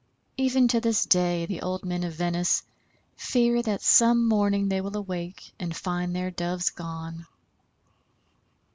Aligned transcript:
Even 0.35 0.67
to 0.69 0.79
this 0.81 1.05
day 1.05 1.45
the 1.45 1.61
old 1.61 1.85
men 1.85 2.03
of 2.03 2.13
Venice 2.15 2.63
fear 3.17 3.61
that 3.61 3.83
some 3.83 4.27
morning 4.27 4.67
they 4.67 4.81
will 4.81 4.97
awake 4.97 5.53
and 5.59 5.75
find 5.75 6.15
their 6.15 6.31
Doves 6.31 6.71
gone. 6.71 7.27